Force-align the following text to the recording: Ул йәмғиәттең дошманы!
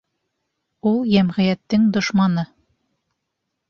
Ул 0.93 0.97
йәмғиәттең 1.17 1.87
дошманы! 2.01 2.51